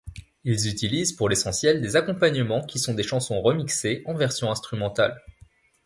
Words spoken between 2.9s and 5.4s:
des chansons remixées en versions instrumentales.